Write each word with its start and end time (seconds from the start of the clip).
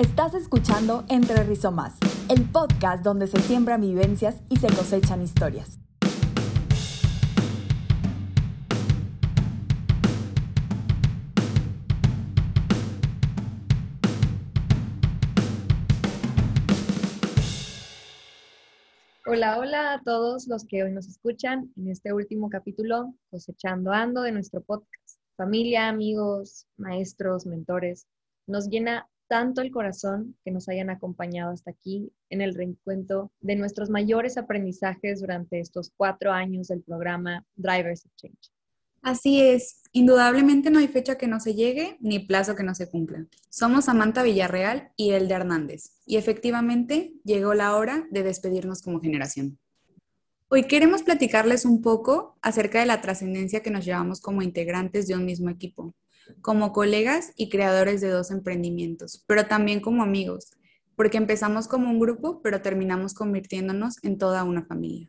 Estás 0.00 0.32
escuchando 0.32 1.04
Entre 1.10 1.44
Rizomas, 1.44 1.98
el 2.30 2.50
podcast 2.50 3.04
donde 3.04 3.26
se 3.26 3.38
siembran 3.42 3.82
vivencias 3.82 4.40
y 4.48 4.56
se 4.56 4.68
cosechan 4.68 5.20
historias. 5.20 5.78
Hola, 19.26 19.58
hola 19.58 19.92
a 19.92 20.02
todos 20.02 20.48
los 20.48 20.64
que 20.64 20.82
hoy 20.82 20.92
nos 20.92 21.08
escuchan 21.08 21.70
en 21.76 21.88
este 21.90 22.14
último 22.14 22.48
capítulo, 22.48 23.12
Cosechando 23.28 23.92
Ando 23.92 24.22
de 24.22 24.32
nuestro 24.32 24.62
podcast. 24.62 25.20
Familia, 25.36 25.88
amigos, 25.90 26.66
maestros, 26.78 27.44
mentores, 27.44 28.06
nos 28.46 28.66
llena 28.70 29.06
tanto 29.30 29.60
el 29.60 29.70
corazón 29.70 30.36
que 30.44 30.50
nos 30.50 30.68
hayan 30.68 30.90
acompañado 30.90 31.52
hasta 31.52 31.70
aquí 31.70 32.12
en 32.30 32.40
el 32.40 32.52
reencuentro 32.52 33.30
de 33.40 33.54
nuestros 33.54 33.88
mayores 33.88 34.36
aprendizajes 34.36 35.20
durante 35.20 35.60
estos 35.60 35.92
cuatro 35.96 36.32
años 36.32 36.66
del 36.66 36.82
programa 36.82 37.46
Drivers 37.54 38.04
Exchange. 38.06 38.50
Así 39.02 39.40
es, 39.40 39.84
indudablemente 39.92 40.68
no 40.68 40.80
hay 40.80 40.88
fecha 40.88 41.16
que 41.16 41.28
no 41.28 41.38
se 41.38 41.54
llegue 41.54 41.96
ni 42.00 42.18
plazo 42.18 42.56
que 42.56 42.64
no 42.64 42.74
se 42.74 42.90
cumpla. 42.90 43.24
Somos 43.48 43.84
Samantha 43.84 44.24
Villarreal 44.24 44.90
y 44.96 45.12
Elda 45.12 45.36
Hernández, 45.36 45.92
y 46.06 46.16
efectivamente 46.16 47.14
llegó 47.22 47.54
la 47.54 47.76
hora 47.76 48.08
de 48.10 48.24
despedirnos 48.24 48.82
como 48.82 49.00
generación. 49.00 49.60
Hoy 50.48 50.64
queremos 50.64 51.04
platicarles 51.04 51.64
un 51.64 51.82
poco 51.82 52.36
acerca 52.42 52.80
de 52.80 52.86
la 52.86 53.00
trascendencia 53.00 53.62
que 53.62 53.70
nos 53.70 53.84
llevamos 53.84 54.20
como 54.20 54.42
integrantes 54.42 55.06
de 55.06 55.14
un 55.14 55.24
mismo 55.24 55.50
equipo, 55.50 55.94
como 56.40 56.72
colegas 56.72 57.32
y 57.36 57.48
creadores 57.48 58.00
de 58.00 58.08
dos 58.10 58.30
emprendimientos, 58.30 59.24
pero 59.26 59.46
también 59.46 59.80
como 59.80 60.02
amigos, 60.02 60.50
porque 60.96 61.18
empezamos 61.18 61.68
como 61.68 61.90
un 61.90 61.98
grupo, 61.98 62.42
pero 62.42 62.62
terminamos 62.62 63.14
convirtiéndonos 63.14 64.02
en 64.02 64.18
toda 64.18 64.44
una 64.44 64.64
familia. 64.64 65.08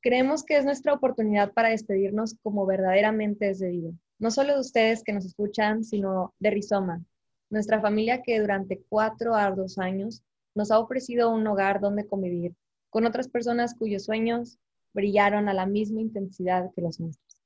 Creemos 0.00 0.44
que 0.44 0.56
es 0.56 0.64
nuestra 0.64 0.94
oportunidad 0.94 1.52
para 1.52 1.68
despedirnos 1.68 2.36
como 2.42 2.64
verdaderamente 2.64 3.50
es 3.50 3.58
debido, 3.58 3.92
no 4.18 4.30
solo 4.30 4.54
de 4.54 4.60
ustedes 4.60 5.02
que 5.04 5.12
nos 5.12 5.26
escuchan, 5.26 5.84
sino 5.84 6.32
de 6.38 6.50
Rizoma, 6.50 7.04
nuestra 7.50 7.80
familia 7.80 8.22
que 8.22 8.40
durante 8.40 8.80
cuatro 8.88 9.34
arduos 9.34 9.78
años 9.78 10.22
nos 10.54 10.70
ha 10.70 10.78
ofrecido 10.78 11.30
un 11.30 11.46
hogar 11.46 11.80
donde 11.80 12.06
convivir 12.06 12.54
con 12.88 13.06
otras 13.06 13.28
personas 13.28 13.74
cuyos 13.74 14.04
sueños 14.04 14.58
brillaron 14.92 15.48
a 15.48 15.54
la 15.54 15.66
misma 15.66 16.00
intensidad 16.00 16.70
que 16.74 16.82
los 16.82 16.98
nuestros. 16.98 17.40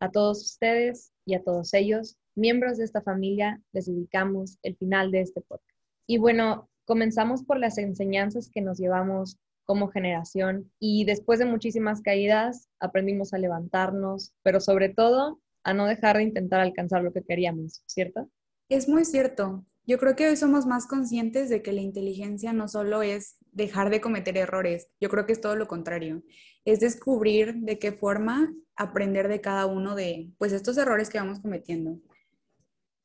A 0.00 0.10
todos 0.10 0.42
ustedes 0.42 1.12
y 1.24 1.34
a 1.34 1.42
todos 1.42 1.74
ellos 1.74 2.16
miembros 2.36 2.78
de 2.78 2.84
esta 2.84 3.02
familia, 3.02 3.60
les 3.72 3.86
dedicamos 3.86 4.58
el 4.62 4.76
final 4.76 5.10
de 5.10 5.22
este 5.22 5.40
podcast. 5.40 5.76
Y 6.06 6.18
bueno, 6.18 6.68
comenzamos 6.84 7.42
por 7.42 7.58
las 7.58 7.78
enseñanzas 7.78 8.50
que 8.50 8.60
nos 8.60 8.78
llevamos 8.78 9.38
como 9.64 9.88
generación 9.88 10.70
y 10.78 11.04
después 11.04 11.40
de 11.40 11.44
muchísimas 11.44 12.00
caídas 12.00 12.68
aprendimos 12.78 13.34
a 13.34 13.38
levantarnos, 13.38 14.32
pero 14.42 14.60
sobre 14.60 14.90
todo 14.90 15.40
a 15.64 15.74
no 15.74 15.86
dejar 15.86 16.18
de 16.18 16.22
intentar 16.22 16.60
alcanzar 16.60 17.02
lo 17.02 17.12
que 17.12 17.24
queríamos, 17.24 17.82
¿cierto? 17.86 18.30
Es 18.68 18.88
muy 18.88 19.04
cierto. 19.04 19.64
Yo 19.84 19.98
creo 19.98 20.14
que 20.16 20.28
hoy 20.28 20.36
somos 20.36 20.66
más 20.66 20.86
conscientes 20.86 21.48
de 21.48 21.62
que 21.62 21.72
la 21.72 21.80
inteligencia 21.80 22.52
no 22.52 22.68
solo 22.68 23.02
es 23.02 23.36
dejar 23.52 23.90
de 23.90 24.00
cometer 24.00 24.36
errores, 24.36 24.88
yo 25.00 25.08
creo 25.08 25.26
que 25.26 25.32
es 25.32 25.40
todo 25.40 25.56
lo 25.56 25.66
contrario, 25.66 26.22
es 26.64 26.80
descubrir 26.80 27.54
de 27.56 27.78
qué 27.78 27.92
forma 27.92 28.52
aprender 28.76 29.28
de 29.28 29.40
cada 29.40 29.66
uno 29.66 29.94
de 29.94 30.30
pues 30.38 30.52
estos 30.52 30.76
errores 30.76 31.08
que 31.08 31.18
vamos 31.18 31.40
cometiendo. 31.40 31.98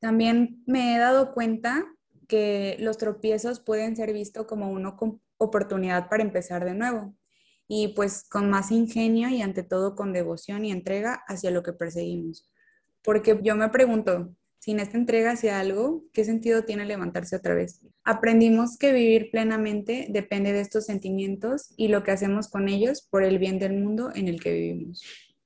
También 0.01 0.63
me 0.65 0.95
he 0.95 0.99
dado 0.99 1.31
cuenta 1.33 1.85
que 2.27 2.75
los 2.79 2.97
tropiezos 2.97 3.59
pueden 3.59 3.95
ser 3.95 4.11
vistos 4.13 4.47
como 4.47 4.71
una 4.71 4.97
oportunidad 5.37 6.09
para 6.09 6.23
empezar 6.23 6.65
de 6.65 6.73
nuevo 6.73 7.15
y 7.67 7.89
pues 7.89 8.27
con 8.27 8.49
más 8.49 8.71
ingenio 8.71 9.29
y 9.29 9.41
ante 9.41 9.63
todo 9.63 9.95
con 9.95 10.11
devoción 10.11 10.65
y 10.65 10.71
entrega 10.71 11.23
hacia 11.27 11.51
lo 11.51 11.63
que 11.63 11.71
perseguimos. 11.71 12.51
Porque 13.03 13.39
yo 13.43 13.55
me 13.55 13.69
pregunto, 13.69 14.35
sin 14.59 14.79
esta 14.79 14.97
entrega 14.97 15.31
hacia 15.31 15.59
algo, 15.59 16.03
¿qué 16.13 16.25
sentido 16.25 16.65
tiene 16.65 16.85
levantarse 16.85 17.35
otra 17.35 17.53
vez? 17.53 17.79
Aprendimos 18.03 18.77
que 18.77 18.91
vivir 18.91 19.29
plenamente 19.31 20.07
depende 20.09 20.51
de 20.51 20.61
estos 20.61 20.85
sentimientos 20.85 21.73
y 21.77 21.87
lo 21.87 22.03
que 22.03 22.11
hacemos 22.11 22.49
con 22.49 22.69
ellos 22.69 23.07
por 23.09 23.23
el 23.23 23.39
bien 23.39 23.59
del 23.59 23.73
mundo 23.77 24.11
en 24.15 24.27
el 24.27 24.41
que 24.41 24.51
vivimos. 24.51 25.03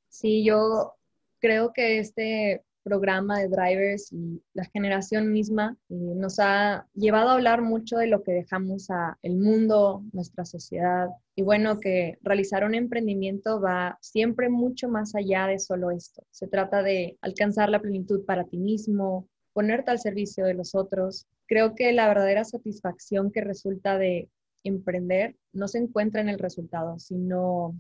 Sí, 0.10 0.46
yo 0.46 0.96
creo 1.40 1.74
que 1.74 2.00
este 2.00 2.64
programa 2.86 3.40
de 3.40 3.48
drivers 3.50 4.14
y 4.14 4.44
la 4.54 4.64
generación 4.66 5.32
misma 5.32 5.76
eh, 5.90 5.96
nos 5.96 6.38
ha 6.40 6.88
llevado 6.94 7.30
a 7.30 7.34
hablar 7.34 7.64
mucho 7.64 7.98
de 7.98 8.06
lo 8.06 8.22
que 8.22 8.32
dejamos 8.32 8.92
a 8.92 9.18
el 9.24 9.38
mundo, 9.38 10.04
nuestra 10.14 10.46
sociedad. 10.46 11.10
Y 11.36 11.42
bueno, 11.42 11.80
que 11.80 12.20
realizar 12.22 12.64
un 12.64 12.76
emprendimiento 12.76 13.60
va 13.60 13.98
siempre 14.02 14.50
mucho 14.50 14.88
más 14.88 15.16
allá 15.16 15.48
de 15.48 15.58
solo 15.58 15.90
esto. 15.90 16.24
Se 16.30 16.48
trata 16.48 16.84
de 16.84 17.18
alcanzar 17.22 17.70
la 17.70 17.82
plenitud 17.82 18.24
para 18.24 18.46
ti 18.46 18.58
mismo, 18.58 19.28
ponerte 19.52 19.90
al 19.90 20.00
servicio 20.00 20.46
de 20.46 20.54
los 20.54 20.76
otros. 20.76 21.26
Creo 21.48 21.74
que 21.74 21.92
la 21.92 22.08
verdadera 22.08 22.44
satisfacción 22.44 23.32
que 23.32 23.42
resulta 23.42 23.98
de 23.98 24.30
emprender 24.64 25.36
no 25.54 25.68
se 25.68 25.80
encuentra 25.80 26.22
en 26.22 26.30
el 26.30 26.38
resultado, 26.38 27.00
sino 27.00 27.76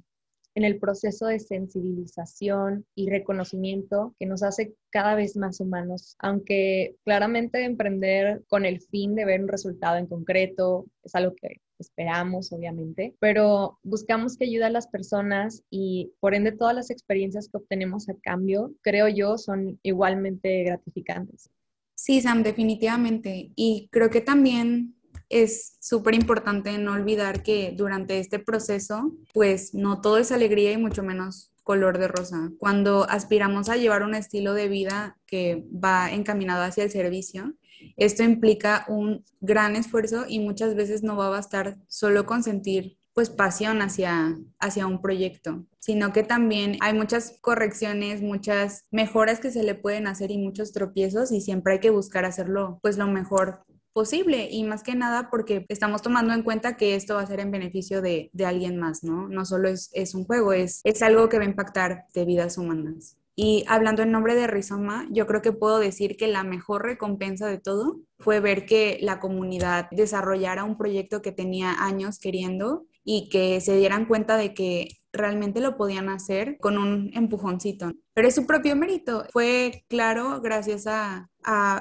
en 0.55 0.63
el 0.63 0.79
proceso 0.79 1.27
de 1.27 1.39
sensibilización 1.39 2.85
y 2.95 3.09
reconocimiento 3.09 4.15
que 4.19 4.25
nos 4.25 4.41
hace 4.41 4.73
cada 4.89 5.15
vez 5.15 5.35
más 5.35 5.59
humanos, 5.59 6.15
aunque 6.19 6.95
claramente 7.03 7.63
emprender 7.63 8.43
con 8.47 8.65
el 8.65 8.81
fin 8.81 9.15
de 9.15 9.25
ver 9.25 9.41
un 9.41 9.49
resultado 9.49 9.97
en 9.97 10.07
concreto 10.07 10.85
es 11.03 11.13
algo 11.13 11.35
que 11.35 11.59
esperamos, 11.77 12.53
obviamente, 12.53 13.15
pero 13.19 13.79
buscamos 13.83 14.37
que 14.37 14.45
ayude 14.45 14.63
a 14.63 14.69
las 14.69 14.87
personas 14.87 15.61
y 15.69 16.13
por 16.21 16.33
ende 16.33 16.53
todas 16.53 16.73
las 16.73 16.89
experiencias 16.89 17.49
que 17.49 17.57
obtenemos 17.57 18.07
a 18.07 18.15
cambio, 18.15 18.73
creo 18.81 19.09
yo, 19.09 19.37
son 19.37 19.77
igualmente 19.83 20.63
gratificantes. 20.63 21.49
Sí, 21.95 22.21
Sam, 22.21 22.43
definitivamente. 22.43 23.51
Y 23.55 23.87
creo 23.91 24.09
que 24.09 24.21
también 24.21 24.94
es 25.29 25.77
súper 25.79 26.15
importante 26.15 26.77
no 26.77 26.93
olvidar 26.93 27.43
que 27.43 27.73
durante 27.75 28.19
este 28.19 28.39
proceso, 28.39 29.13
pues 29.33 29.73
no 29.73 30.01
todo 30.01 30.17
es 30.17 30.31
alegría 30.31 30.71
y 30.71 30.77
mucho 30.77 31.03
menos 31.03 31.51
color 31.63 31.97
de 31.97 32.07
rosa. 32.07 32.51
Cuando 32.59 33.09
aspiramos 33.09 33.69
a 33.69 33.75
llevar 33.75 34.03
un 34.03 34.13
estilo 34.13 34.53
de 34.53 34.67
vida 34.67 35.17
que 35.25 35.65
va 35.71 36.11
encaminado 36.11 36.63
hacia 36.63 36.83
el 36.83 36.91
servicio, 36.91 37.53
esto 37.97 38.23
implica 38.23 38.85
un 38.87 39.23
gran 39.41 39.75
esfuerzo 39.75 40.25
y 40.27 40.39
muchas 40.39 40.75
veces 40.75 41.03
no 41.03 41.15
va 41.17 41.27
a 41.27 41.31
bastar 41.31 41.77
solo 41.87 42.25
con 42.25 42.43
sentir 42.43 42.97
pues 43.13 43.29
pasión 43.29 43.81
hacia, 43.81 44.37
hacia 44.59 44.85
un 44.85 45.01
proyecto, 45.01 45.65
sino 45.79 46.11
que 46.11 46.21
también 46.21 46.77
hay 46.81 46.93
muchas 46.93 47.37
correcciones, 47.39 48.21
muchas 48.21 48.83
mejoras 48.91 49.39
que 49.39 49.51
se 49.51 49.63
le 49.63 49.73
pueden 49.73 50.05
hacer 50.05 50.31
y 50.31 50.37
muchos 50.37 50.73
tropiezos 50.73 51.31
y 51.31 51.39
siempre 51.39 51.73
hay 51.73 51.79
que 51.79 51.91
buscar 51.91 52.25
hacerlo 52.25 52.77
pues 52.81 52.97
lo 52.97 53.07
mejor 53.07 53.63
posible 53.95 54.49
y 54.51 54.65
más 54.65 54.83
que 54.83 54.93
nada 54.93 55.29
porque 55.31 55.65
estamos 55.69 56.01
tomando 56.01 56.33
en 56.33 56.43
cuenta 56.43 56.75
que 56.75 56.95
esto 56.95 57.15
va 57.15 57.21
a 57.21 57.27
ser 57.27 57.39
en 57.39 57.49
beneficio 57.49 58.01
de, 58.01 58.29
de 58.33 58.45
alguien 58.45 58.77
más, 58.77 59.05
¿no? 59.05 59.29
No 59.29 59.45
solo 59.45 59.69
es, 59.69 59.89
es 59.93 60.13
un 60.13 60.25
juego, 60.25 60.51
es, 60.51 60.81
es 60.83 61.01
algo 61.01 61.29
que 61.29 61.37
va 61.37 61.45
a 61.45 61.47
impactar 61.47 62.03
de 62.13 62.25
vidas 62.25 62.57
humanas. 62.57 63.17
Y 63.37 63.63
hablando 63.69 64.03
en 64.03 64.11
nombre 64.11 64.35
de 64.35 64.47
Rizoma, 64.47 65.07
yo 65.11 65.25
creo 65.27 65.41
que 65.41 65.53
puedo 65.53 65.79
decir 65.79 66.17
que 66.17 66.27
la 66.27 66.43
mejor 66.43 66.83
recompensa 66.83 67.47
de 67.47 67.57
todo 67.57 68.01
fue 68.19 68.41
ver 68.41 68.65
que 68.65 68.97
la 69.01 69.21
comunidad 69.21 69.87
desarrollara 69.91 70.65
un 70.65 70.77
proyecto 70.77 71.21
que 71.21 71.31
tenía 71.31 71.73
años 71.79 72.19
queriendo 72.19 72.85
y 73.05 73.29
que 73.29 73.61
se 73.61 73.77
dieran 73.77 74.07
cuenta 74.07 74.35
de 74.35 74.53
que 74.53 74.89
realmente 75.15 75.61
lo 75.61 75.77
podían 75.77 76.09
hacer 76.09 76.57
con 76.59 76.77
un 76.77 77.11
empujoncito. 77.13 77.91
Pero 78.13 78.27
es 78.27 78.35
su 78.35 78.45
propio 78.45 78.75
mérito. 78.75 79.25
Fue 79.31 79.83
claro 79.87 80.41
gracias 80.41 80.85
a, 80.87 81.29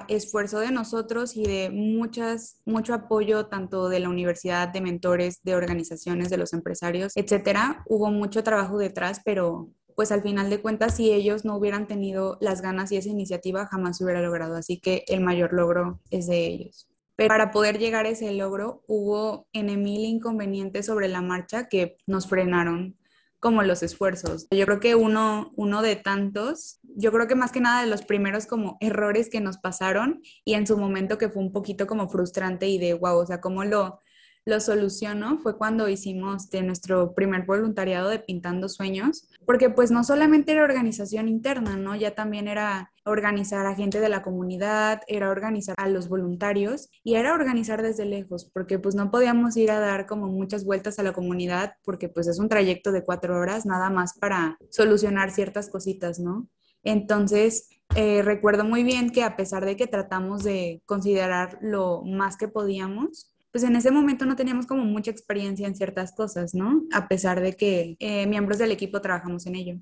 esfuerzo 0.08 0.60
de 0.60 0.70
nosotros 0.70 1.38
y 1.38 1.44
de 1.44 1.70
muchas, 1.70 2.60
mucho 2.66 2.92
apoyo 2.92 3.46
tanto 3.46 3.88
de 3.88 3.98
la 3.98 4.10
universidad, 4.10 4.68
de 4.68 4.82
mentores, 4.82 5.40
de 5.42 5.54
organizaciones, 5.54 6.28
de 6.28 6.36
los 6.36 6.52
empresarios, 6.52 7.16
etcétera. 7.16 7.82
Hubo 7.88 8.10
mucho 8.10 8.42
trabajo 8.44 8.76
detrás, 8.76 9.22
pero 9.24 9.70
pues 9.96 10.12
al 10.12 10.20
final 10.20 10.50
de 10.50 10.60
cuentas, 10.60 10.96
si 10.96 11.12
ellos 11.12 11.46
no 11.46 11.56
hubieran 11.56 11.86
tenido 11.86 12.36
las 12.42 12.60
ganas 12.60 12.92
y 12.92 12.98
esa 12.98 13.08
iniciativa, 13.08 13.66
jamás 13.66 13.96
se 13.96 14.04
hubiera 14.04 14.20
logrado. 14.20 14.54
Así 14.56 14.78
que 14.78 15.04
el 15.08 15.22
mayor 15.22 15.54
logro 15.54 16.00
es 16.10 16.26
de 16.26 16.46
ellos. 16.46 16.86
Pero 17.16 17.28
para 17.28 17.50
poder 17.50 17.78
llegar 17.78 18.06
a 18.06 18.10
ese 18.10 18.32
logro 18.32 18.82
hubo 18.86 19.46
en 19.52 19.66
mil 19.82 20.04
inconvenientes 20.04 20.86
sobre 20.86 21.08
la 21.08 21.22
marcha 21.22 21.68
que 21.68 21.96
nos 22.06 22.28
frenaron 22.28 22.96
como 23.44 23.62
los 23.62 23.82
esfuerzos. 23.82 24.46
Yo 24.50 24.64
creo 24.64 24.80
que 24.80 24.94
uno, 24.94 25.52
uno 25.54 25.82
de 25.82 25.96
tantos, 25.96 26.80
yo 26.82 27.12
creo 27.12 27.28
que 27.28 27.34
más 27.34 27.52
que 27.52 27.60
nada 27.60 27.82
de 27.82 27.90
los 27.90 28.00
primeros 28.00 28.46
como 28.46 28.78
errores 28.80 29.28
que 29.28 29.42
nos 29.42 29.58
pasaron 29.58 30.22
y 30.46 30.54
en 30.54 30.66
su 30.66 30.78
momento 30.78 31.18
que 31.18 31.28
fue 31.28 31.42
un 31.42 31.52
poquito 31.52 31.86
como 31.86 32.08
frustrante 32.08 32.68
y 32.68 32.78
de 32.78 32.94
wow, 32.94 33.18
o 33.18 33.26
sea, 33.26 33.42
cómo 33.42 33.62
lo, 33.64 34.00
lo 34.46 34.60
solucionó 34.60 35.36
fue 35.40 35.58
cuando 35.58 35.90
hicimos 35.90 36.48
de 36.48 36.62
nuestro 36.62 37.12
primer 37.12 37.44
voluntariado 37.44 38.08
de 38.08 38.18
Pintando 38.18 38.70
Sueños, 38.70 39.28
porque 39.44 39.68
pues 39.68 39.90
no 39.90 40.04
solamente 40.04 40.52
era 40.52 40.64
organización 40.64 41.28
interna, 41.28 41.76
¿no? 41.76 41.94
Ya 41.96 42.14
también 42.14 42.48
era 42.48 42.93
organizar 43.04 43.66
a 43.66 43.74
gente 43.74 44.00
de 44.00 44.08
la 44.08 44.22
comunidad, 44.22 45.02
era 45.06 45.30
organizar 45.30 45.74
a 45.78 45.88
los 45.88 46.08
voluntarios 46.08 46.88
y 47.02 47.14
era 47.14 47.34
organizar 47.34 47.82
desde 47.82 48.04
lejos, 48.04 48.50
porque 48.52 48.78
pues 48.78 48.94
no 48.94 49.10
podíamos 49.10 49.56
ir 49.56 49.70
a 49.70 49.80
dar 49.80 50.06
como 50.06 50.26
muchas 50.26 50.64
vueltas 50.64 50.98
a 50.98 51.02
la 51.02 51.12
comunidad, 51.12 51.74
porque 51.84 52.08
pues 52.08 52.26
es 52.26 52.38
un 52.38 52.48
trayecto 52.48 52.92
de 52.92 53.04
cuatro 53.04 53.36
horas 53.38 53.66
nada 53.66 53.90
más 53.90 54.18
para 54.18 54.58
solucionar 54.70 55.30
ciertas 55.30 55.68
cositas, 55.68 56.18
¿no? 56.18 56.48
Entonces, 56.82 57.68
eh, 57.96 58.22
recuerdo 58.22 58.64
muy 58.64 58.82
bien 58.84 59.10
que 59.10 59.22
a 59.22 59.36
pesar 59.36 59.64
de 59.64 59.76
que 59.76 59.86
tratamos 59.86 60.42
de 60.42 60.82
considerar 60.86 61.58
lo 61.60 62.02
más 62.04 62.36
que 62.36 62.48
podíamos, 62.48 63.30
pues 63.54 63.62
en 63.62 63.76
ese 63.76 63.92
momento 63.92 64.26
no 64.26 64.34
teníamos 64.34 64.66
como 64.66 64.84
mucha 64.84 65.12
experiencia 65.12 65.68
en 65.68 65.76
ciertas 65.76 66.12
cosas, 66.12 66.54
¿no? 66.54 66.82
A 66.92 67.06
pesar 67.06 67.40
de 67.40 67.54
que 67.54 67.96
eh, 68.00 68.26
miembros 68.26 68.58
del 68.58 68.72
equipo 68.72 69.00
trabajamos 69.00 69.46
en 69.46 69.54
ello. 69.54 69.78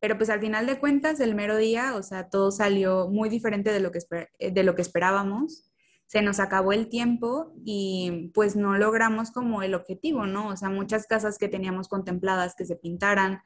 Pero 0.00 0.16
pues 0.18 0.30
al 0.30 0.40
final 0.40 0.66
de 0.66 0.78
cuentas, 0.78 1.20
el 1.20 1.34
mero 1.34 1.56
día, 1.56 1.96
o 1.96 2.02
sea, 2.02 2.28
todo 2.28 2.50
salió 2.50 3.08
muy 3.08 3.28
diferente 3.28 3.72
de 3.72 3.80
lo 3.80 3.90
que, 3.90 4.00
eh, 4.38 4.50
de 4.50 4.62
lo 4.62 4.74
que 4.74 4.82
esperábamos. 4.82 5.70
Se 6.06 6.22
nos 6.22 6.38
acabó 6.38 6.72
el 6.72 6.88
tiempo 6.88 7.52
y 7.64 8.30
pues 8.34 8.54
no 8.56 8.76
logramos 8.76 9.30
como 9.30 9.62
el 9.62 9.74
objetivo, 9.74 10.26
¿no? 10.26 10.48
O 10.48 10.56
sea, 10.56 10.68
muchas 10.68 11.06
casas 11.06 11.38
que 11.38 11.48
teníamos 11.48 11.88
contempladas 11.88 12.54
que 12.54 12.66
se 12.66 12.76
pintaran, 12.76 13.40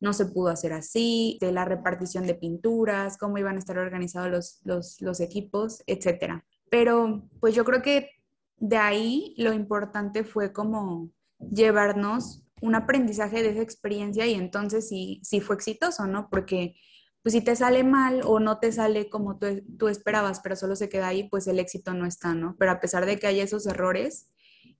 no 0.00 0.12
se 0.12 0.26
pudo 0.26 0.48
hacer 0.48 0.72
así, 0.74 1.38
de 1.40 1.52
la 1.52 1.64
repartición 1.64 2.26
de 2.26 2.34
pinturas, 2.34 3.16
cómo 3.16 3.38
iban 3.38 3.56
a 3.56 3.58
estar 3.58 3.78
organizados 3.78 4.30
los, 4.30 4.60
los, 4.64 5.00
los 5.00 5.20
equipos, 5.20 5.82
etcétera. 5.86 6.44
Pero 6.68 7.28
pues 7.40 7.54
yo 7.54 7.64
creo 7.64 7.80
que 7.80 8.10
de 8.58 8.76
ahí 8.76 9.34
lo 9.38 9.52
importante 9.52 10.24
fue 10.24 10.52
como 10.52 11.10
llevarnos 11.38 12.43
un 12.64 12.74
aprendizaje 12.74 13.42
de 13.42 13.50
esa 13.50 13.60
experiencia 13.60 14.26
y 14.26 14.32
entonces 14.32 14.88
sí, 14.88 15.20
sí 15.22 15.42
fue 15.42 15.54
exitoso, 15.54 16.06
¿no? 16.06 16.30
Porque 16.30 16.74
pues 17.22 17.34
si 17.34 17.42
te 17.42 17.54
sale 17.56 17.84
mal 17.84 18.22
o 18.24 18.40
no 18.40 18.58
te 18.58 18.72
sale 18.72 19.10
como 19.10 19.38
tú, 19.38 19.62
tú, 19.78 19.88
esperabas, 19.88 20.40
pero 20.40 20.56
solo 20.56 20.74
se 20.74 20.88
queda 20.88 21.08
ahí, 21.08 21.28
pues 21.28 21.46
el 21.46 21.58
éxito 21.58 21.92
no 21.92 22.06
está, 22.06 22.34
¿no? 22.34 22.56
Pero 22.58 22.72
a 22.72 22.80
pesar 22.80 23.04
de 23.04 23.18
que 23.18 23.26
haya 23.26 23.42
esos 23.42 23.66
errores, 23.66 24.30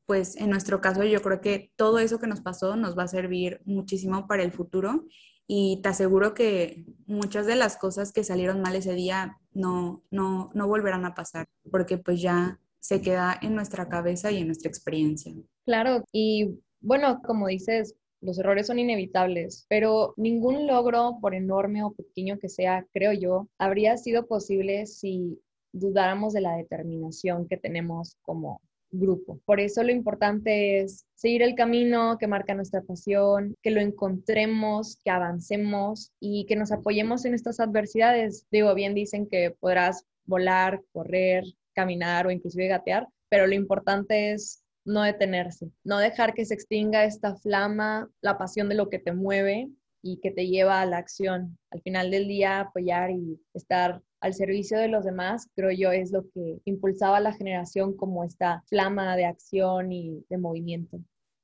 pues 0.07 0.37
en 0.37 0.49
nuestro 0.49 0.81
caso 0.81 1.05
yo 1.05 1.21
creo 1.21 1.43
que 1.43 1.73
todo 1.77 1.99
eso 1.99 2.19
que 2.19 2.27
nos 2.27 2.41
pasó 2.41 2.75
nos 2.75 2.97
va 2.97 3.03
a 3.03 3.09
servir 3.09 3.61
muchísimo 3.67 4.27
para 4.27 4.43
el 4.43 4.53
futuro 4.53 5.05
y 5.47 5.81
te 5.83 5.91
aseguro 5.91 6.33
que 6.33 6.87
muchas 7.07 7.45
de 7.45 7.57
las 7.57 7.77
cosas 7.77 8.13
que 8.13 8.25
salieron 8.25 8.63
mal 8.63 8.77
ese 8.77 8.95
día 8.95 9.37
no, 9.53 10.03
no, 10.11 10.51
no 10.55 10.67
volverán 10.67 11.05
a 11.05 11.15
pasar, 11.15 11.49
porque 11.71 11.99
pues 11.99 12.23
ya 12.23 12.61
se 12.81 13.03
queda 13.03 13.39
en 13.43 13.55
nuestra 13.55 13.91
cabeza 13.91 14.31
y 14.31 14.39
en 14.39 14.47
nuestra 14.47 14.71
experiencia. 14.71 15.35
Claro, 15.67 16.05
y 16.13 16.61
bueno, 16.85 17.23
como 17.23 17.49
dices, 17.49 17.95
los 18.21 18.39
errores 18.39 18.67
son 18.67 18.79
inevitables, 18.79 19.67
pero 19.69 20.15
ningún 20.17 20.67
logro, 20.67 21.19
por 21.21 21.35
enorme 21.35 21.83
o 21.83 21.93
pequeño 21.93 22.39
que 22.39 22.49
sea, 22.49 22.87
creo 22.93 23.13
yo, 23.13 23.49
habría 23.59 23.97
sido 23.97 24.27
posible 24.27 24.87
si 24.87 25.41
dudáramos 25.73 26.33
de 26.35 26.43
la 26.43 26.57
determinación 26.57 27.49
que 27.49 27.57
tenemos 27.57 28.17
como 28.23 28.61
grupo. 28.91 29.41
Por 29.45 29.61
eso 29.61 29.83
lo 29.83 29.93
importante 29.93 30.81
es 30.81 31.05
seguir 31.15 31.43
el 31.43 31.55
camino 31.55 32.17
que 32.19 32.29
marca 32.29 32.55
nuestra 32.55 32.83
pasión, 32.83 33.57
que 33.63 33.71
lo 33.71 33.81
encontremos, 33.81 34.99
que 35.03 35.11
avancemos 35.11 36.13
y 36.21 36.45
que 36.47 36.57
nos 36.57 36.71
apoyemos 36.71 37.25
en 37.25 37.35
estas 37.35 37.61
adversidades. 37.61 38.47
Digo, 38.51 38.75
bien 38.75 38.95
dicen 38.95 39.27
que 39.27 39.51
podrás 39.59 40.05
volar, 40.27 40.83
correr, 40.93 41.45
caminar 41.75 42.27
o 42.27 42.31
inclusive 42.31 42.69
gatear, 42.69 43.09
pero 43.29 43.47
lo 43.47 43.55
importante 43.55 44.33
es 44.33 44.64
no 44.85 45.03
detenerse, 45.03 45.71
no 45.83 45.99
dejar 45.99 46.35
que 46.35 46.45
se 46.45 46.55
extinga 46.55 47.05
esta 47.05 47.37
flama, 47.37 48.09
la 48.21 48.39
pasión 48.39 48.69
de 48.69 48.75
lo 48.75 48.89
que 48.91 48.99
te 48.99 49.13
mueve 49.13 49.71
y 50.03 50.19
que 50.21 50.31
te 50.31 50.47
lleva 50.47 50.81
a 50.81 50.87
la 50.87 50.99
acción. 50.99 51.59
Al 51.71 51.81
final 51.81 52.11
del 52.11 52.29
día, 52.29 52.61
apoyar 52.61 53.11
y 53.11 53.41
estar 53.55 54.03
al 54.21 54.35
servicio 54.35 54.79
de 54.79 54.89
los 54.89 55.05
demás, 55.05 55.49
creo 55.55 55.71
yo, 55.71 55.93
es 55.93 56.13
lo 56.13 56.29
que 56.31 56.59
impulsaba 56.65 57.17
a 57.17 57.21
la 57.21 57.33
generación 57.33 57.97
como 57.97 58.25
esta 58.25 58.63
flama 58.69 59.17
de 59.17 59.25
acción 59.27 59.93
y 59.93 60.25
de 60.29 60.39
movimiento. 60.39 61.01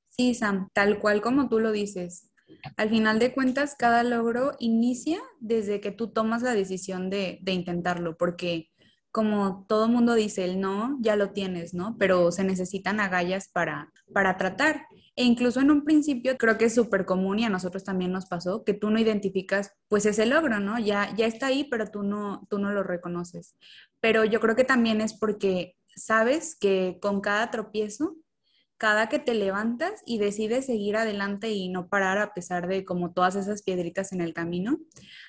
Sí, 0.08 0.34
Sam, 0.34 0.68
tal 0.74 0.98
cual 0.98 1.22
como 1.22 1.48
tú 1.48 1.60
lo 1.60 1.72
dices. 1.72 2.30
Al 2.76 2.90
final 2.90 3.18
de 3.18 3.32
cuentas, 3.32 3.76
cada 3.78 4.02
logro 4.02 4.52
inicia 4.58 5.18
desde 5.38 5.80
que 5.80 5.92
tú 5.92 6.08
tomas 6.08 6.42
la 6.42 6.52
decisión 6.52 7.08
de, 7.08 7.38
de 7.42 7.52
intentarlo, 7.52 8.16
porque 8.16 8.70
como 9.12 9.66
todo 9.68 9.88
mundo 9.88 10.14
dice, 10.14 10.44
el 10.44 10.60
no 10.60 10.96
ya 11.00 11.16
lo 11.16 11.30
tienes, 11.30 11.74
¿no? 11.74 11.96
Pero 11.98 12.30
se 12.30 12.44
necesitan 12.44 13.00
agallas 13.00 13.48
para, 13.48 13.92
para 14.12 14.36
tratar. 14.36 14.86
E 15.16 15.24
incluso 15.24 15.60
en 15.60 15.70
un 15.70 15.84
principio 15.84 16.36
creo 16.38 16.56
que 16.56 16.66
es 16.66 16.74
súper 16.74 17.04
común 17.04 17.40
y 17.40 17.44
a 17.44 17.50
nosotros 17.50 17.84
también 17.84 18.12
nos 18.12 18.26
pasó 18.26 18.64
que 18.64 18.74
tú 18.74 18.90
no 18.90 19.00
identificas 19.00 19.72
pues 19.88 20.06
ese 20.06 20.26
logro, 20.26 20.60
¿no? 20.60 20.78
Ya, 20.78 21.12
ya 21.16 21.26
está 21.26 21.46
ahí, 21.46 21.64
pero 21.70 21.88
tú 21.88 22.02
no, 22.02 22.46
tú 22.48 22.58
no 22.58 22.70
lo 22.70 22.82
reconoces. 22.82 23.56
Pero 24.00 24.24
yo 24.24 24.40
creo 24.40 24.54
que 24.54 24.64
también 24.64 25.00
es 25.00 25.14
porque 25.18 25.76
sabes 25.96 26.56
que 26.58 26.98
con 27.00 27.20
cada 27.20 27.50
tropiezo 27.50 28.16
cada 28.80 29.10
que 29.10 29.18
te 29.18 29.34
levantas 29.34 30.00
y 30.06 30.16
decides 30.16 30.64
seguir 30.64 30.96
adelante 30.96 31.50
y 31.50 31.68
no 31.68 31.90
parar 31.90 32.16
a 32.16 32.32
pesar 32.32 32.66
de 32.66 32.86
como 32.86 33.12
todas 33.12 33.36
esas 33.36 33.62
piedritas 33.62 34.10
en 34.10 34.22
el 34.22 34.32
camino, 34.32 34.78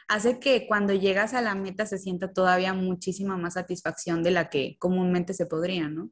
hace 0.07 0.39
que 0.39 0.67
cuando 0.67 0.93
llegas 0.93 1.33
a 1.33 1.41
la 1.41 1.53
meta 1.53 1.85
se 1.85 1.97
sienta 1.97 2.31
todavía 2.31 2.73
muchísima 2.73 3.35
más 3.35 3.55
satisfacción 3.55 4.23
de 4.23 4.31
la 4.31 4.49
que 4.49 4.77
comúnmente 4.79 5.33
se 5.33 5.47
podría, 5.47 5.89
¿no? 5.89 6.11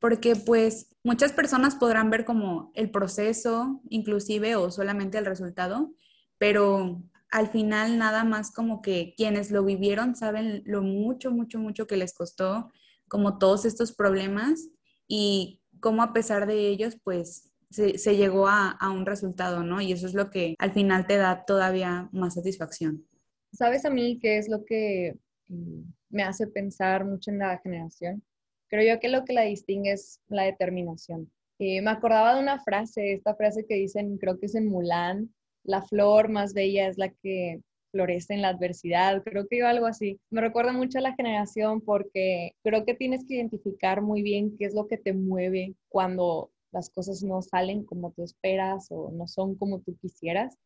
Porque 0.00 0.34
pues 0.34 0.88
muchas 1.04 1.30
personas 1.30 1.76
podrán 1.76 2.10
ver 2.10 2.24
como 2.24 2.72
el 2.74 2.90
proceso 2.90 3.80
inclusive 3.88 4.56
o 4.56 4.72
solamente 4.72 5.16
el 5.16 5.26
resultado, 5.26 5.94
pero 6.38 7.04
al 7.30 7.46
final 7.50 7.98
nada 7.98 8.24
más 8.24 8.50
como 8.50 8.82
que 8.82 9.14
quienes 9.16 9.52
lo 9.52 9.64
vivieron 9.64 10.16
saben 10.16 10.64
lo 10.66 10.82
mucho, 10.82 11.30
mucho, 11.30 11.60
mucho 11.60 11.86
que 11.86 11.96
les 11.96 12.14
costó 12.14 12.72
como 13.06 13.38
todos 13.38 13.64
estos 13.64 13.92
problemas 13.92 14.70
y 15.06 15.59
cómo 15.80 16.02
a 16.02 16.12
pesar 16.12 16.46
de 16.46 16.68
ellos, 16.68 16.98
pues 17.02 17.50
se, 17.70 18.16
llegó 18.16 18.48
a, 18.48 18.76
un 18.90 19.06
resultado, 19.06 19.62
¿no? 19.62 19.80
Y 19.80 19.92
eso 19.92 20.06
es 20.06 20.14
lo 20.14 20.30
que 20.30 20.54
al 20.58 20.72
final 20.72 21.06
te 21.06 21.16
da 21.16 21.44
todavía 21.44 22.08
más 22.12 22.34
satisfacción. 22.34 23.06
¿Sabes 23.52 23.84
a 23.84 23.90
mí 23.90 24.18
qué 24.20 24.38
es 24.38 24.48
lo 24.48 24.64
que 24.64 25.16
mm, 25.48 25.82
me 26.10 26.22
hace 26.22 26.46
pensar 26.46 27.04
mucho 27.04 27.30
en 27.30 27.38
la 27.38 27.58
generación? 27.58 28.22
Creo 28.68 28.94
yo 28.94 29.00
que 29.00 29.08
lo 29.08 29.24
que 29.24 29.32
la 29.32 29.42
distingue 29.42 29.92
es 29.92 30.20
la 30.28 30.44
determinación. 30.44 31.30
Eh, 31.58 31.82
me 31.82 31.90
acordaba 31.90 32.34
de 32.34 32.40
una 32.40 32.62
frase, 32.62 33.12
esta 33.12 33.34
frase 33.34 33.66
que 33.66 33.74
dicen, 33.74 34.16
creo 34.18 34.38
que 34.38 34.46
es 34.46 34.54
en 34.54 34.68
Mulan, 34.68 35.32
la 35.64 35.82
flor 35.82 36.28
más 36.28 36.54
bella 36.54 36.88
es 36.88 36.96
la 36.96 37.10
que 37.10 37.60
florece 37.90 38.34
en 38.34 38.42
la 38.42 38.48
adversidad, 38.48 39.22
creo 39.22 39.46
que 39.48 39.62
algo 39.62 39.86
así. 39.86 40.20
Me 40.30 40.40
recuerda 40.40 40.72
mucho 40.72 40.98
a 40.98 41.02
la 41.02 41.14
generación 41.14 41.80
porque 41.80 42.52
creo 42.62 42.84
que 42.84 42.94
tienes 42.94 43.24
que 43.26 43.34
identificar 43.34 44.02
muy 44.02 44.22
bien 44.22 44.56
qué 44.56 44.64
es 44.66 44.74
lo 44.74 44.86
que 44.86 44.96
te 44.96 45.12
mueve 45.12 45.74
cuando 45.88 46.50
las 46.72 46.90
cosas 46.90 47.22
no 47.22 47.42
salen 47.42 47.84
como 47.84 48.12
tú 48.12 48.22
esperas 48.22 48.86
o 48.90 49.10
no 49.10 49.26
son 49.26 49.56
como 49.56 49.80
tú 49.80 49.96
quisieras. 50.00 50.56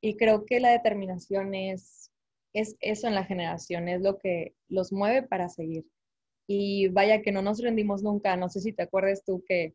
Y 0.00 0.16
creo 0.16 0.44
que 0.44 0.60
la 0.60 0.70
determinación 0.70 1.54
es, 1.54 2.10
es 2.52 2.76
eso 2.80 3.08
en 3.08 3.14
la 3.14 3.24
generación, 3.24 3.88
es 3.88 4.02
lo 4.02 4.18
que 4.18 4.54
los 4.68 4.92
mueve 4.92 5.22
para 5.22 5.48
seguir. 5.48 5.84
Y 6.46 6.88
vaya 6.88 7.22
que 7.22 7.32
no 7.32 7.42
nos 7.42 7.60
rendimos 7.60 8.02
nunca, 8.02 8.36
no 8.36 8.48
sé 8.48 8.60
si 8.60 8.72
te 8.72 8.82
acuerdas 8.82 9.24
tú 9.24 9.42
que 9.46 9.74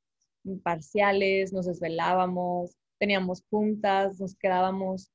parciales, 0.63 1.53
nos 1.53 1.65
desvelábamos, 1.65 2.75
teníamos 2.99 3.43
juntas, 3.49 4.19
nos 4.19 4.35
quedábamos 4.35 5.11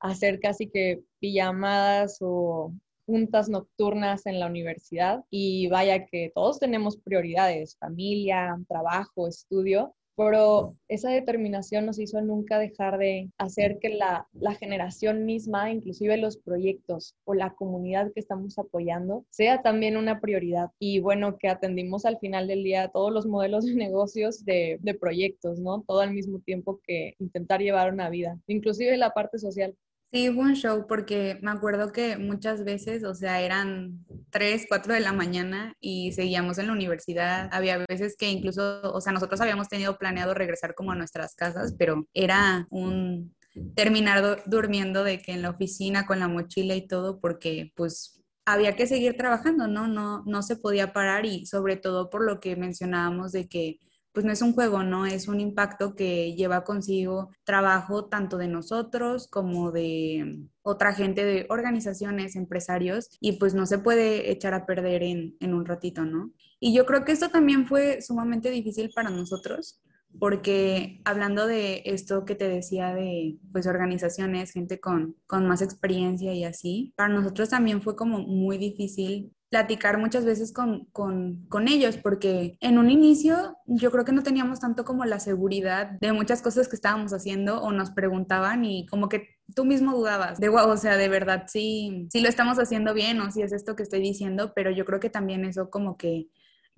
hacer 0.00 0.40
casi 0.40 0.68
que 0.68 1.02
pijamadas 1.20 2.18
o 2.20 2.72
juntas 3.06 3.48
nocturnas 3.48 4.26
en 4.26 4.38
la 4.38 4.46
universidad 4.46 5.24
y 5.30 5.68
vaya 5.68 6.04
que 6.06 6.30
todos 6.34 6.58
tenemos 6.58 6.98
prioridades, 6.98 7.76
familia, 7.78 8.58
trabajo, 8.68 9.26
estudio, 9.26 9.94
pero 10.18 10.76
esa 10.88 11.10
determinación 11.10 11.86
nos 11.86 12.00
hizo 12.00 12.20
nunca 12.20 12.58
dejar 12.58 12.98
de 12.98 13.30
hacer 13.38 13.78
que 13.78 13.90
la, 13.90 14.26
la, 14.32 14.52
generación 14.56 15.24
misma, 15.24 15.70
inclusive 15.70 16.16
los 16.16 16.36
proyectos 16.38 17.14
o 17.24 17.34
la 17.34 17.54
comunidad 17.54 18.12
que 18.12 18.18
estamos 18.18 18.58
apoyando, 18.58 19.24
sea 19.30 19.62
también 19.62 19.96
una 19.96 20.20
prioridad. 20.20 20.70
Y 20.80 20.98
bueno, 20.98 21.38
que 21.38 21.48
atendimos 21.48 22.04
al 22.04 22.18
final 22.18 22.48
del 22.48 22.64
día 22.64 22.88
todos 22.88 23.12
los 23.12 23.26
modelos 23.26 23.64
de 23.64 23.74
negocios 23.76 24.44
de, 24.44 24.78
de 24.80 24.94
proyectos, 24.94 25.60
¿no? 25.60 25.84
Todo 25.86 26.00
al 26.00 26.12
mismo 26.12 26.40
tiempo 26.40 26.80
que 26.84 27.14
intentar 27.20 27.60
llevar 27.60 27.92
una 27.92 28.10
vida, 28.10 28.40
inclusive 28.48 28.96
la 28.96 29.14
parte 29.14 29.38
social. 29.38 29.76
Sí, 30.10 30.30
fue 30.32 30.44
un 30.44 30.54
show 30.54 30.86
porque 30.88 31.38
me 31.42 31.50
acuerdo 31.50 31.92
que 31.92 32.16
muchas 32.16 32.64
veces, 32.64 33.04
o 33.04 33.14
sea, 33.14 33.42
eran 33.42 34.06
3, 34.30 34.64
4 34.66 34.94
de 34.94 35.00
la 35.00 35.12
mañana 35.12 35.74
y 35.80 36.12
seguíamos 36.12 36.56
en 36.56 36.68
la 36.68 36.72
universidad. 36.72 37.50
Había 37.52 37.76
veces 37.86 38.16
que 38.18 38.30
incluso, 38.30 38.80
o 38.90 39.00
sea, 39.02 39.12
nosotros 39.12 39.38
habíamos 39.42 39.68
tenido 39.68 39.98
planeado 39.98 40.32
regresar 40.32 40.74
como 40.74 40.92
a 40.92 40.94
nuestras 40.94 41.34
casas, 41.34 41.74
pero 41.78 42.08
era 42.14 42.66
un 42.70 43.36
terminar 43.74 44.44
durmiendo 44.46 45.04
de 45.04 45.20
que 45.20 45.32
en 45.32 45.42
la 45.42 45.50
oficina 45.50 46.06
con 46.06 46.20
la 46.20 46.28
mochila 46.28 46.74
y 46.74 46.86
todo 46.86 47.20
porque 47.20 47.72
pues 47.76 48.22
había 48.46 48.76
que 48.76 48.86
seguir 48.86 49.14
trabajando, 49.16 49.68
¿no? 49.68 49.88
No, 49.88 50.22
no 50.24 50.42
se 50.42 50.56
podía 50.56 50.94
parar 50.94 51.26
y 51.26 51.44
sobre 51.44 51.76
todo 51.76 52.08
por 52.08 52.24
lo 52.24 52.40
que 52.40 52.56
mencionábamos 52.56 53.32
de 53.32 53.46
que 53.46 53.78
pues 54.18 54.26
no 54.26 54.32
es 54.32 54.42
un 54.42 54.52
juego, 54.52 54.82
¿no? 54.82 55.06
Es 55.06 55.28
un 55.28 55.38
impacto 55.38 55.94
que 55.94 56.34
lleva 56.34 56.64
consigo 56.64 57.30
trabajo 57.44 58.06
tanto 58.06 58.36
de 58.36 58.48
nosotros 58.48 59.28
como 59.28 59.70
de 59.70 60.40
otra 60.62 60.92
gente 60.92 61.24
de 61.24 61.46
organizaciones, 61.50 62.34
empresarios, 62.34 63.16
y 63.20 63.34
pues 63.34 63.54
no 63.54 63.64
se 63.64 63.78
puede 63.78 64.32
echar 64.32 64.54
a 64.54 64.66
perder 64.66 65.04
en, 65.04 65.36
en 65.38 65.54
un 65.54 65.64
ratito, 65.64 66.04
¿no? 66.04 66.32
Y 66.58 66.74
yo 66.74 66.84
creo 66.84 67.04
que 67.04 67.12
esto 67.12 67.28
también 67.28 67.68
fue 67.68 68.02
sumamente 68.02 68.50
difícil 68.50 68.90
para 68.92 69.10
nosotros, 69.10 69.80
porque 70.18 71.00
hablando 71.04 71.46
de 71.46 71.82
esto 71.84 72.24
que 72.24 72.34
te 72.34 72.48
decía 72.48 72.92
de 72.96 73.38
pues 73.52 73.68
organizaciones, 73.68 74.50
gente 74.50 74.80
con, 74.80 75.14
con 75.28 75.46
más 75.46 75.62
experiencia 75.62 76.34
y 76.34 76.42
así, 76.42 76.92
para 76.96 77.14
nosotros 77.14 77.50
también 77.50 77.82
fue 77.82 77.94
como 77.94 78.18
muy 78.18 78.58
difícil 78.58 79.32
platicar 79.48 79.98
muchas 79.98 80.24
veces 80.24 80.52
con, 80.52 80.84
con, 80.92 81.46
con, 81.48 81.68
ellos, 81.68 81.96
porque 81.96 82.58
en 82.60 82.78
un 82.78 82.90
inicio 82.90 83.56
yo 83.66 83.90
creo 83.90 84.04
que 84.04 84.12
no 84.12 84.22
teníamos 84.22 84.60
tanto 84.60 84.84
como 84.84 85.04
la 85.04 85.20
seguridad 85.20 85.92
de 86.00 86.12
muchas 86.12 86.42
cosas 86.42 86.68
que 86.68 86.76
estábamos 86.76 87.12
haciendo 87.12 87.62
o 87.62 87.72
nos 87.72 87.90
preguntaban 87.90 88.64
y 88.64 88.86
como 88.86 89.08
que 89.08 89.38
tú 89.54 89.64
mismo 89.64 89.96
dudabas 89.96 90.38
de, 90.38 90.50
wow, 90.50 90.68
o 90.68 90.76
sea, 90.76 90.96
de 90.96 91.08
verdad, 91.08 91.44
sí, 91.48 92.08
sí 92.10 92.20
lo 92.20 92.28
estamos 92.28 92.58
haciendo 92.58 92.92
bien 92.92 93.20
o 93.20 93.30
si 93.30 93.42
es 93.42 93.52
esto 93.52 93.74
que 93.74 93.82
estoy 93.82 94.00
diciendo, 94.00 94.52
pero 94.54 94.70
yo 94.70 94.84
creo 94.84 95.00
que 95.00 95.10
también 95.10 95.44
eso 95.44 95.70
como 95.70 95.96
que 95.96 96.28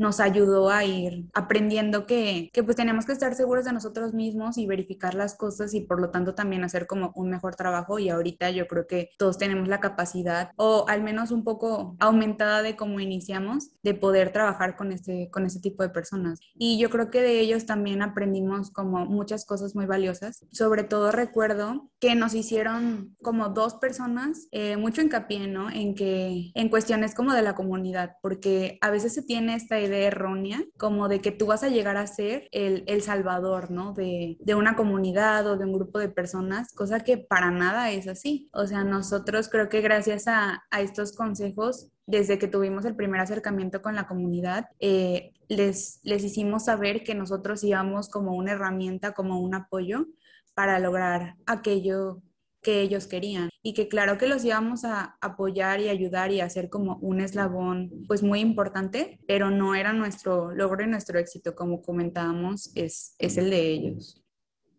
nos 0.00 0.18
ayudó 0.18 0.70
a 0.70 0.82
ir 0.84 1.26
aprendiendo 1.34 2.06
que, 2.06 2.48
que, 2.54 2.64
pues 2.64 2.74
tenemos 2.74 3.04
que 3.04 3.12
estar 3.12 3.34
seguros 3.34 3.66
de 3.66 3.72
nosotros 3.72 4.14
mismos 4.14 4.56
y 4.56 4.66
verificar 4.66 5.14
las 5.14 5.34
cosas 5.34 5.74
y 5.74 5.82
por 5.82 6.00
lo 6.00 6.10
tanto 6.10 6.34
también 6.34 6.64
hacer 6.64 6.86
como 6.86 7.12
un 7.14 7.28
mejor 7.28 7.54
trabajo. 7.54 7.98
Y 7.98 8.08
ahorita 8.08 8.50
yo 8.50 8.66
creo 8.66 8.86
que 8.86 9.10
todos 9.18 9.36
tenemos 9.36 9.68
la 9.68 9.78
capacidad 9.78 10.52
o 10.56 10.86
al 10.88 11.02
menos 11.02 11.30
un 11.30 11.44
poco 11.44 11.96
aumentada 12.00 12.62
de 12.62 12.76
cómo 12.76 12.98
iniciamos 12.98 13.72
de 13.82 13.92
poder 13.92 14.32
trabajar 14.32 14.74
con 14.74 14.90
este, 14.90 15.28
con 15.30 15.44
este 15.44 15.60
tipo 15.60 15.82
de 15.82 15.90
personas. 15.90 16.40
Y 16.54 16.78
yo 16.78 16.88
creo 16.88 17.10
que 17.10 17.20
de 17.20 17.38
ellos 17.38 17.66
también 17.66 18.00
aprendimos 18.00 18.70
como 18.70 19.04
muchas 19.04 19.44
cosas 19.44 19.74
muy 19.74 19.84
valiosas. 19.84 20.46
Sobre 20.50 20.82
todo 20.82 21.12
recuerdo 21.12 21.90
que 21.98 22.14
nos 22.14 22.32
hicieron 22.32 23.16
como 23.20 23.50
dos 23.50 23.74
personas 23.74 24.48
eh, 24.50 24.78
mucho 24.78 25.02
hincapié 25.02 25.46
¿no? 25.46 25.70
en 25.70 25.94
que 25.94 26.52
en 26.54 26.68
cuestiones 26.70 27.14
como 27.14 27.34
de 27.34 27.42
la 27.42 27.54
comunidad 27.54 28.16
porque 28.22 28.78
a 28.80 28.90
veces 28.90 29.12
se 29.12 29.22
tiene 29.22 29.54
esta 29.54 29.78
idea 29.78 29.89
errónea, 29.92 30.62
como 30.78 31.08
de 31.08 31.20
que 31.20 31.32
tú 31.32 31.46
vas 31.46 31.62
a 31.62 31.68
llegar 31.68 31.96
a 31.96 32.06
ser 32.06 32.48
el, 32.52 32.84
el 32.86 33.02
salvador, 33.02 33.70
¿no? 33.70 33.92
De, 33.92 34.36
de, 34.40 34.54
una 34.54 34.76
comunidad 34.76 35.46
o 35.46 35.56
de 35.56 35.64
un 35.64 35.72
grupo 35.72 35.98
de 35.98 36.08
personas, 36.08 36.72
cosa 36.74 37.00
que 37.00 37.18
para 37.18 37.50
nada 37.50 37.90
es 37.90 38.08
así. 38.08 38.48
O 38.52 38.66
sea, 38.66 38.84
nosotros 38.84 39.48
creo 39.48 39.68
que 39.68 39.80
gracias 39.80 40.28
a, 40.28 40.64
a 40.70 40.80
estos 40.80 41.12
consejos 41.12 41.90
desde 42.06 42.38
que 42.38 42.48
tuvimos 42.48 42.84
el 42.84 42.96
primer 42.96 43.20
acercamiento 43.20 43.82
con 43.82 43.94
la 43.94 44.08
comunidad, 44.08 44.66
eh, 44.80 45.32
les, 45.48 46.00
les 46.02 46.24
hicimos 46.24 46.64
saber 46.64 47.04
que 47.04 47.14
nosotros 47.14 47.62
íbamos 47.62 48.08
como 48.08 48.34
una 48.34 48.52
herramienta, 48.52 49.12
como 49.12 49.40
un 49.40 49.54
apoyo 49.54 50.06
para 50.54 50.78
lograr 50.80 51.36
aquello 51.46 52.20
que 52.62 52.82
ellos 52.82 53.06
querían 53.06 53.48
y 53.62 53.74
que 53.74 53.88
claro 53.88 54.18
que 54.18 54.26
los 54.26 54.44
íbamos 54.44 54.84
a 54.84 55.16
apoyar 55.20 55.80
y 55.80 55.88
ayudar 55.88 56.30
y 56.32 56.40
hacer 56.40 56.68
como 56.68 56.96
un 56.96 57.20
eslabón 57.20 57.90
pues 58.06 58.22
muy 58.22 58.40
importante, 58.40 59.18
pero 59.26 59.50
no 59.50 59.74
era 59.74 59.92
nuestro 59.92 60.52
logro 60.52 60.84
y 60.84 60.88
nuestro 60.88 61.18
éxito, 61.18 61.54
como 61.54 61.82
comentábamos, 61.82 62.72
es, 62.74 63.14
es 63.18 63.36
el 63.36 63.50
de 63.50 63.68
ellos. 63.68 64.22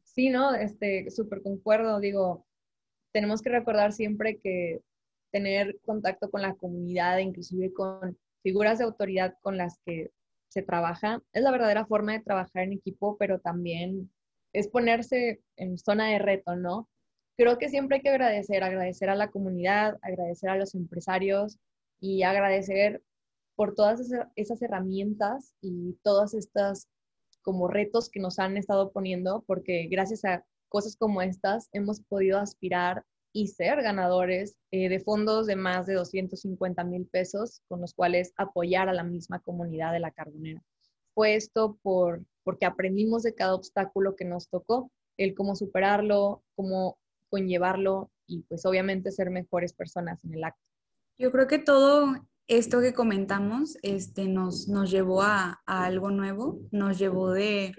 Sí, 0.03 0.29
no, 0.29 0.53
este, 0.53 1.09
súper 1.09 1.41
concuerdo, 1.41 1.99
digo, 1.99 2.45
tenemos 3.13 3.41
que 3.41 3.49
recordar 3.49 3.93
siempre 3.93 4.39
que 4.39 4.81
tener 5.31 5.79
contacto 5.85 6.29
con 6.29 6.41
la 6.41 6.55
comunidad, 6.55 7.19
inclusive 7.19 7.73
con 7.73 8.17
figuras 8.43 8.79
de 8.79 8.85
autoridad 8.85 9.35
con 9.41 9.57
las 9.57 9.79
que 9.85 10.11
se 10.49 10.61
trabaja, 10.61 11.21
es 11.31 11.43
la 11.43 11.51
verdadera 11.51 11.85
forma 11.85 12.11
de 12.11 12.19
trabajar 12.19 12.63
en 12.63 12.73
equipo, 12.73 13.17
pero 13.17 13.39
también 13.39 14.11
es 14.53 14.67
ponerse 14.67 15.41
en 15.55 15.77
zona 15.77 16.09
de 16.09 16.19
reto, 16.19 16.55
¿no? 16.57 16.89
Creo 17.41 17.57
que 17.57 17.69
siempre 17.69 17.97
hay 17.97 18.03
que 18.03 18.09
agradecer, 18.09 18.63
agradecer 18.63 19.09
a 19.09 19.15
la 19.15 19.31
comunidad, 19.31 19.97
agradecer 20.03 20.51
a 20.51 20.57
los 20.57 20.75
empresarios 20.75 21.57
y 21.99 22.21
agradecer 22.21 23.01
por 23.55 23.73
todas 23.73 23.99
esas 24.35 24.61
herramientas 24.61 25.55
y 25.59 25.93
todas 26.03 26.35
estas 26.35 26.87
como 27.41 27.67
retos 27.67 28.09
que 28.09 28.19
nos 28.19 28.37
han 28.37 28.57
estado 28.57 28.91
poniendo, 28.91 29.43
porque 29.47 29.87
gracias 29.89 30.23
a 30.23 30.45
cosas 30.69 30.95
como 30.95 31.23
estas 31.23 31.67
hemos 31.73 32.01
podido 32.01 32.37
aspirar 32.37 33.05
y 33.33 33.47
ser 33.47 33.81
ganadores 33.81 34.55
eh, 34.69 34.87
de 34.87 34.99
fondos 34.99 35.47
de 35.47 35.55
más 35.55 35.87
de 35.87 35.95
250 35.95 36.83
mil 36.83 37.07
pesos 37.07 37.63
con 37.67 37.81
los 37.81 37.95
cuales 37.95 38.33
apoyar 38.35 38.87
a 38.87 38.93
la 38.93 39.03
misma 39.03 39.39
comunidad 39.39 39.93
de 39.93 39.99
la 39.99 40.11
carbonera. 40.11 40.61
Fue 41.15 41.33
esto 41.33 41.79
por, 41.81 42.23
porque 42.43 42.67
aprendimos 42.67 43.23
de 43.23 43.33
cada 43.33 43.55
obstáculo 43.55 44.15
que 44.15 44.25
nos 44.25 44.47
tocó, 44.47 44.91
el 45.17 45.33
cómo 45.33 45.55
superarlo, 45.55 46.43
cómo 46.55 46.97
conllevarlo 47.31 48.11
y 48.27 48.43
pues 48.43 48.65
obviamente 48.65 49.11
ser 49.11 49.31
mejores 49.31 49.73
personas 49.73 50.23
en 50.23 50.35
el 50.35 50.43
acto. 50.43 50.61
Yo 51.17 51.31
creo 51.31 51.47
que 51.47 51.57
todo 51.57 52.15
esto 52.47 52.81
que 52.81 52.93
comentamos 52.93 53.77
este, 53.81 54.27
nos, 54.27 54.67
nos 54.67 54.91
llevó 54.91 55.23
a, 55.23 55.61
algo 55.65 56.11
nuevo, 56.11 56.59
nos 56.71 56.99
llevó 56.99 57.31
de 57.31 57.73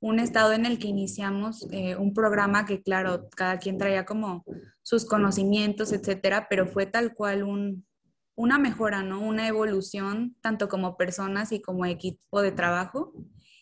un 0.00 0.20
estado 0.20 0.52
en 0.52 0.66
el 0.66 0.78
que 0.78 0.88
iniciamos 0.88 1.66
eh, 1.72 1.96
un 1.96 2.14
programa 2.14 2.66
que, 2.66 2.82
claro, 2.82 3.28
cada 3.34 3.58
quien 3.58 3.78
traía 3.78 4.04
como 4.04 4.44
sus 4.82 5.04
conocimientos, 5.04 5.92
etcétera, 5.92 6.46
pero 6.48 6.66
fue 6.66 6.86
tal 6.86 7.14
cual 7.14 7.42
un, 7.42 7.86
una 8.36 8.58
mejora, 8.58 9.02
¿no? 9.02 9.20
Una 9.20 9.48
evolución, 9.48 10.36
tanto 10.40 10.68
como 10.68 10.96
personas 10.96 11.50
y 11.50 11.60
como 11.60 11.86
equipo 11.86 12.42
de 12.42 12.52
trabajo. 12.52 13.12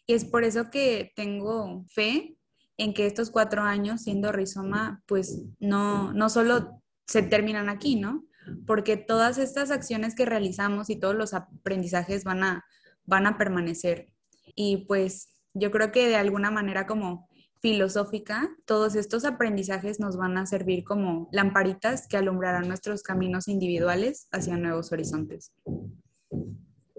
Y 0.06 0.14
es 0.14 0.24
por 0.24 0.44
eso 0.44 0.70
que 0.70 1.12
tengo 1.16 1.84
fe 1.88 2.35
en 2.78 2.95
que 2.95 3.06
estos 3.06 3.30
cuatro 3.30 3.62
años 3.62 4.02
siendo 4.02 4.33
rizoma, 4.33 5.02
pues 5.06 5.42
no, 5.59 6.12
no 6.12 6.28
solo 6.28 6.83
se 7.06 7.23
terminan 7.23 7.68
aquí, 7.68 7.97
¿no? 7.97 8.25
Porque 8.66 8.97
todas 8.97 9.38
estas 9.38 9.71
acciones 9.71 10.14
que 10.14 10.26
realizamos 10.26 10.90
y 10.90 10.97
todos 10.97 11.14
los 11.14 11.35
aprendizajes 11.35 12.25
van 12.25 12.45
a, 12.45 12.64
van 13.04 13.26
a 13.26 13.38
permanecer. 13.38 14.12
Y 14.54 14.85
pues 14.87 15.28
yo 15.54 15.71
creo 15.71 15.90
que 15.90 16.09
de 16.09 16.16
alguna 16.16 16.50
manera 16.50 16.87
como 16.87 17.28
filosófica, 17.61 18.54
todos 18.66 18.95
estos 18.95 19.25
aprendizajes 19.25 19.99
nos 19.99 20.16
van 20.16 20.37
a 20.37 20.47
servir 20.47 20.85
como 20.85 21.28
lamparitas 21.33 22.06
que 22.06 22.16
alumbrarán 22.16 22.68
nuestros 22.68 23.02
caminos 23.02 23.49
individuales 23.49 24.28
hacia 24.30 24.56
nuevos 24.56 24.92
horizontes. 24.92 25.52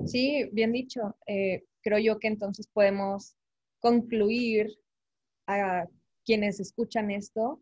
Sí, 0.05 0.49
bien 0.51 0.71
dicho. 0.71 1.15
Eh, 1.27 1.65
creo 1.81 1.99
yo 1.99 2.19
que 2.19 2.27
entonces 2.27 2.67
podemos 2.67 3.35
concluir 3.79 4.77
a 5.47 5.87
quienes 6.25 6.59
escuchan 6.59 7.09
esto 7.09 7.61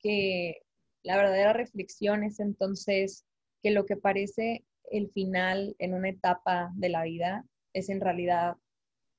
que 0.00 0.62
la 1.02 1.16
verdadera 1.16 1.52
reflexión 1.52 2.24
es 2.24 2.40
entonces 2.40 3.24
que 3.62 3.70
lo 3.70 3.86
que 3.86 3.96
parece 3.96 4.64
el 4.90 5.10
final 5.10 5.76
en 5.78 5.94
una 5.94 6.08
etapa 6.08 6.72
de 6.74 6.88
la 6.88 7.04
vida 7.04 7.44
es 7.72 7.88
en 7.88 8.00
realidad 8.00 8.56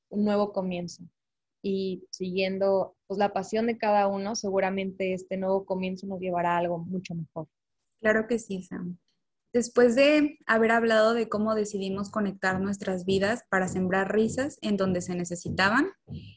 un 0.10 0.26
nuevo 0.26 0.52
comienzo. 0.52 1.04
Y 1.64 2.04
siguiendo 2.10 2.96
pues, 3.08 3.20
la 3.20 3.34
pasión 3.34 3.68
de 3.68 3.78
cada 3.78 4.08
uno, 4.08 4.36
seguramente 4.36 5.14
este 5.14 5.38
nuevo 5.38 5.66
comienzo 5.66 6.08
nos 6.08 6.20
llevará 6.20 6.56
a 6.56 6.58
algo 6.58 6.80
mucho 6.80 7.14
mejor. 7.16 7.48
Claro 8.00 8.28
que 8.28 8.40
sí, 8.40 8.64
Sam. 8.64 8.98
Después 9.54 9.96
de 9.96 10.40
haber 10.46 10.72
hablado 10.72 11.14
de 11.14 11.28
cómo 11.28 11.56
decidimos 11.56 12.10
conectar 12.10 12.62
nuestras 12.62 13.04
vidas 13.04 13.44
para 13.50 13.68
sembrar 13.68 14.14
risas 14.14 14.58
en 14.62 14.78
donde 14.78 15.02
se 15.02 15.14
necesitaban 15.14 15.92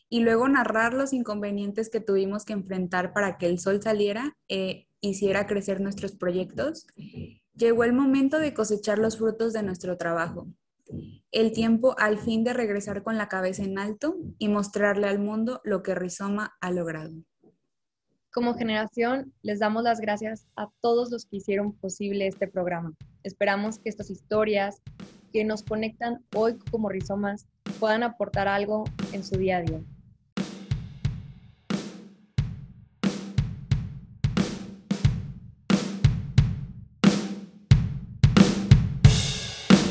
y 0.08 0.20
luego 0.20 0.48
narrar 0.48 0.94
los 0.94 1.12
inconvenientes 1.12 1.90
que 1.90 2.00
tuvimos 2.00 2.44
que 2.44 2.54
enfrentar 2.54 3.12
para 3.12 3.38
que 3.38 3.46
el 3.46 3.60
sol 3.60 3.80
saliera 3.80 4.36
e 4.48 4.88
hiciera 5.00 5.46
crecer 5.46 5.80
nuestros 5.80 6.16
proyectos, 6.16 6.86
llegó 7.54 7.84
el 7.84 7.92
momento 7.92 8.40
de 8.40 8.52
cosechar 8.52 8.98
los 8.98 9.18
frutos 9.18 9.52
de 9.52 9.62
nuestro 9.62 9.96
trabajo. 9.96 10.48
El 11.30 11.52
tiempo 11.52 11.94
al 11.98 12.18
fin 12.18 12.42
de 12.42 12.52
regresar 12.52 13.02
con 13.04 13.16
la 13.16 13.28
cabeza 13.28 13.62
en 13.62 13.78
alto 13.78 14.16
y 14.38 14.48
mostrarle 14.48 15.06
al 15.06 15.20
mundo 15.20 15.60
lo 15.64 15.82
que 15.82 15.94
Rizoma 15.94 16.56
ha 16.60 16.70
logrado. 16.70 17.14
Como 18.34 18.54
generación, 18.54 19.32
les 19.42 19.60
damos 19.60 19.84
las 19.84 20.00
gracias 20.00 20.48
a 20.56 20.68
todos 20.80 21.12
los 21.12 21.24
que 21.24 21.36
hicieron 21.36 21.72
posible 21.72 22.26
este 22.26 22.48
programa. 22.48 22.92
Esperamos 23.22 23.78
que 23.78 23.88
estas 23.88 24.10
historias 24.10 24.82
que 25.32 25.44
nos 25.44 25.62
conectan 25.62 26.18
hoy 26.34 26.58
como 26.72 26.88
rizomas 26.88 27.46
puedan 27.78 28.02
aportar 28.02 28.48
algo 28.48 28.82
en 29.12 29.22
su 29.22 29.36
día 29.36 29.58
a 29.58 29.62
día. 29.62 29.80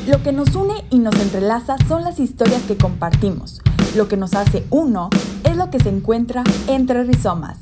Lo 0.06 0.22
que 0.22 0.34
nos 0.34 0.54
une 0.54 0.84
y 0.90 1.00
nos 1.00 1.16
entrelaza 1.16 1.78
son 1.88 2.04
las 2.04 2.20
historias 2.20 2.64
que 2.64 2.76
compartimos. 2.76 3.62
Lo 3.96 4.10
que 4.10 4.18
nos 4.18 4.34
hace 4.34 4.66
uno 4.70 5.10
es 5.46 5.56
lo 5.56 5.70
que 5.70 5.80
se 5.80 5.88
encuentra 5.88 6.44
entre 6.68 7.06
rizomas. 7.06 7.62